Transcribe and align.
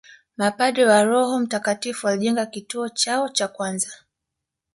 Mapadre 0.37 0.85
wa 0.85 1.03
Roho 1.03 1.39
mtakatifu 1.39 2.05
walijenga 2.07 2.45
kituo 2.45 2.89
chao 2.89 3.29
cha 3.29 3.47
kwanza 3.47 3.89